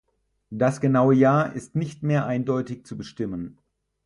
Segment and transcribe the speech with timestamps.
[0.49, 3.59] Das genaue Jahr ist nicht mehr eindeutig zu bestimmen.